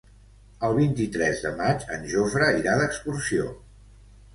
[0.69, 3.51] El vint-i-tres de maig en Jofre irà d'excursió.